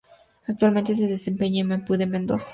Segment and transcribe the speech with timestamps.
[0.47, 2.49] Actualmente se desempeña en Maipú de Mendoza.